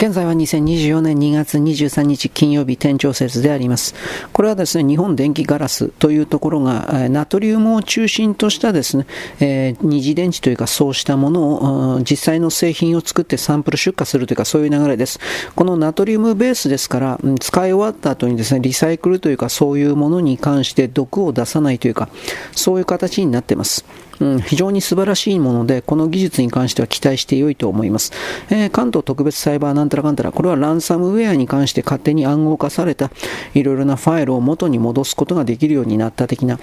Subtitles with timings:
[0.00, 3.94] 現在は2024年2月23日金曜日店長説であります。
[4.32, 9.04] これはですね、日本電気ガラスというところが、ナトリウムを中心としたですね、
[9.40, 15.20] えー、二次電池というかそうしたものを、実際の製品を作ってサンプル出荷するというかそういう流れです。
[15.54, 22.08] このナトリウムベースですから、使い終わった後にですね、リサイクルというかそういうものに関して毒を出さないというか、
[22.52, 23.84] そういう形になっています。
[24.20, 28.12] うん、非常に素晴らしいもので、この技術に関しては期待して良いと思います。
[28.50, 33.10] えー、関東特別サイバーんたらかんたら、これはランサムウェアに関して勝手に暗号化された
[33.54, 36.58] いろいろなファイルを元に戻すことができるようになった的な。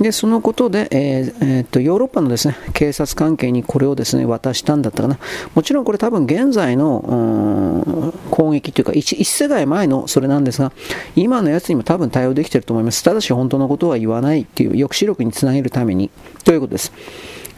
[0.00, 5.18] で、そのことで、えーえー、っと、ヨーロッパのですね、警察関係にこれをですね、渡したんだったかな。
[5.54, 10.72] もちろんこれ多分現在の、攻撃というか一、一世代前のそれなんですが、
[11.14, 13.02] 今のやつにも多分対応できていると思います。
[13.02, 16.10] ただし本当のことは言わないっていう抑止力につなげるために
[16.44, 16.92] ということです。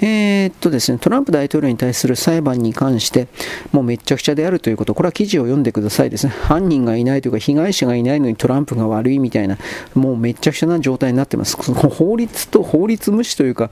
[0.01, 3.29] えー、っとですね、トランプ大統領に対する裁判に関して、
[3.73, 6.32] もうめっちゃくちゃであるということ、これは記事を読んでくださいですね。
[6.32, 9.59] 犯人がいないというか、被害者がいないのにトランプが悪いみたいな、
[9.95, 11.57] もうめっちゃくちゃな状態になってます。
[11.57, 13.71] 法律と法律無視というか、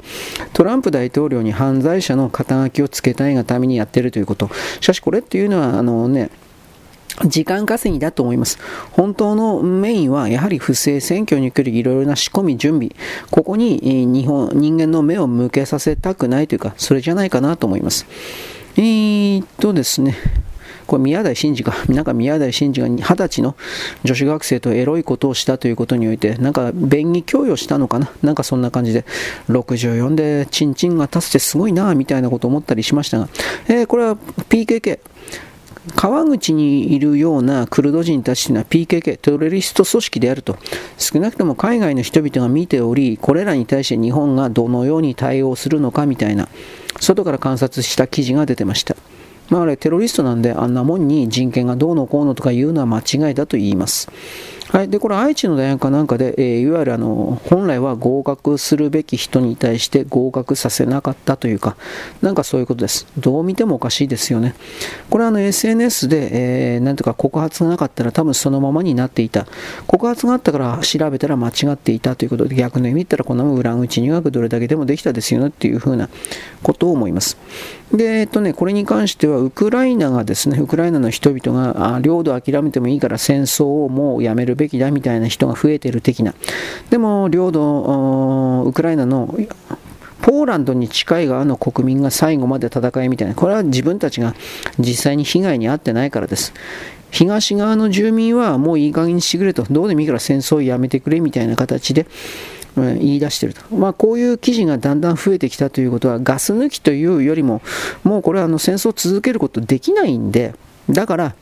[0.53, 4.51] トランプ大統領に犯罪者の肩書きをつけたいがためにやってるということ。
[4.81, 6.31] しかしこれっていうのは、あのね、
[7.25, 8.59] 時間稼ぎだと思います。
[8.93, 12.91] 本当のメインはやはり不正選挙に来るいろいろな仕込み、準備、
[13.31, 18.07] ここに日本人間の目を向けさせたくないというか、それじゃないかなと思います。
[18.77, 20.17] えー、っとですね。
[20.87, 23.57] これ宮台真司か、なんか宮台真司が二十歳の
[24.05, 29.05] 女子学生とエロいことをしたということにおいて、なんか便宜供与したのかな、なんかそんな感じで、
[29.49, 33.29] 64でチンチンが立つってすごいなみたいなことを思ったりしましたが、
[33.69, 34.17] えー、これは
[34.49, 35.01] PKK、
[35.95, 40.59] 川口にいるようなクルド人たちというのは PKK、テロリスト組織であると、
[40.99, 46.49] 少なくとも海外の人々が見ており、これらに対して日本がどのように対応するのかみたいな、
[47.01, 48.97] 外から観察した記事が出てました。
[49.49, 54.09] まあ、あれテロリストなんであんなもんに人権がどうのこうのとか言うのは間違いだと言います。
[54.69, 61.77] はい、でこれ愛知の大学かなんかで、えー、いわゆるあの本来は合格するべき人に対して合格させなかったというか、
[62.21, 63.07] なんかそういうことです。
[63.17, 64.55] どう見てもおかしいですよね。
[65.09, 69.47] これはあの SNS で、えー、なんとか告発がなかったら多分そのままになっていた。
[69.87, 76.09] 告発があったから調べたら間違っていたということで、逆の意味言ったらこんな裏口入学どれだけでもできたですよねっていうふうな
[76.65, 77.39] ことを思います。
[77.93, 86.35] で、えっとね、これに関してはウクライナがですね、ウクライナの人々があ領土を諦めてもいいから戦争をもうやめるべきだみたいな人が増えてる的な。
[86.91, 89.35] でも、領土、ウクライナの
[90.23, 94.35] ポーランドに近い側の国民が最後まで戦いみたいな、これは自分たちが
[94.79, 96.53] 実際に被害に遭ってないからです。
[97.11, 102.07] 東側の住民はもういい加減にしてくれと、どうでもいいから戦争をやめてくれみたいな形で、
[102.77, 107.63] うん言い出していると、まあ、こういう記事がだんだん増えてきたということはガス抜きというよりも
[108.05, 110.55] もうこれはあの戦争を続けることできないんで
[110.91, 111.35] だから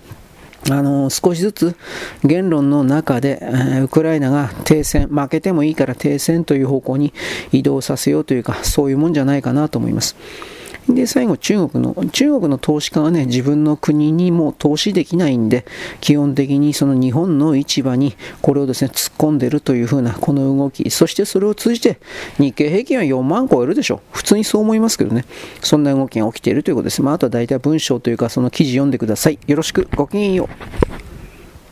[0.71, 1.77] あの少しずつ
[2.25, 7.13] 言論の中で、えー、ウクライナが停戦、負けてもいいから停戦という方向に
[7.53, 10.17] 移動させようというか、そういうもんじゃないかなと思います。
[10.89, 15.65] で、最後、中国の、中国の投資家はね、自分の国にも投資できないんで、
[16.01, 21.99] 基本的にその日本の市場にこれをですね、突っ込んでるというふうなこの動き、そしてそれを通じて
[22.39, 24.01] 日経平均は4万超えるでしょ。
[24.13, 25.25] 普通にそう思いますけどね、
[25.63, 27.03] そんな動きが起きているということです。
[27.03, 29.39] まあ、あとは大体文章というか、その記事読んでください。
[29.47, 30.49] よろしく、ごきげんよ
[30.81, 30.84] う。